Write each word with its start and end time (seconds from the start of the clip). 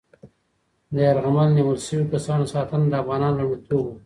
د 0.93 0.95
یرغمل 1.07 1.49
نیول 1.57 1.77
شوي 1.87 2.05
کسانو 2.13 2.45
ساتنه 2.53 2.85
د 2.89 2.93
افغانانو 3.03 3.37
لومړیتوب 3.39 3.83
و. 3.87 3.91